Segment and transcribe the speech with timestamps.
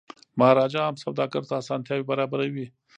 [0.39, 2.67] مهاراجا هم سوداګرو ته اسانتیاوي برابروي.